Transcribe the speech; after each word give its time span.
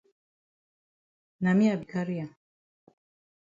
Na 1.41 1.51
me 1.57 1.65
I 1.73 1.75
be 1.81 1.85
carry 1.93 2.17
am. 2.25 2.31